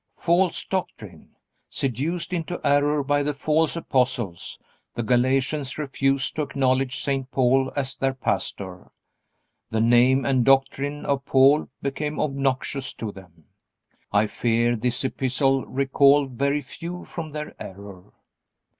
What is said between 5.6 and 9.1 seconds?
refused to acknowledge St. Paul as their pastor.